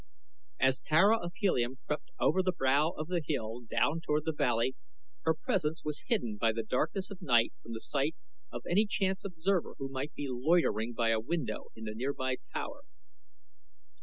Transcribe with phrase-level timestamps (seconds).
[0.59, 4.75] As Tara of Helium crept over the brow of the hill down toward the valley,
[5.25, 8.15] her presence was hidden by the darkness of the night from the sight
[8.51, 12.81] of any chance observer who might be loitering by a window in the nearby tower.